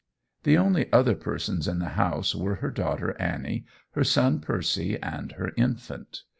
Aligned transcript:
The 0.41 0.57
only 0.57 0.91
other 0.91 1.13
persons 1.13 1.67
in 1.67 1.77
the 1.77 1.89
house 1.89 2.33
were 2.33 2.55
her 2.55 2.71
daughter 2.71 3.15
Annie, 3.21 3.67
her 3.91 4.03
son 4.03 4.39
Percy, 4.39 4.97
and 4.99 5.33
her 5.33 5.51
infant. 5.55 6.23